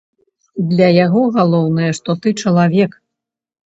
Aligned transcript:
Для 0.71 0.87
яго 1.05 1.21
галоўнае, 1.37 1.91
што 2.01 2.19
ты 2.25 2.39
чалавек. 2.41 2.91